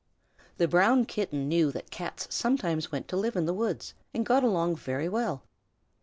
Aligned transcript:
The 0.57 0.67
Brown 0.67 1.05
Kitten 1.05 1.47
knew 1.47 1.71
that 1.73 1.91
Cats 1.91 2.25
sometimes 2.33 2.91
went 2.91 3.07
to 3.09 3.15
live 3.15 3.35
in 3.35 3.45
the 3.45 3.53
woods 3.53 3.93
and 4.15 4.25
got 4.25 4.43
along 4.43 4.77
very 4.77 5.07
well. 5.07 5.43